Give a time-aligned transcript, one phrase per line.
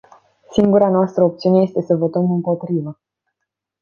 [0.51, 2.99] Singura noastră opțiune este să votăm împotrivă.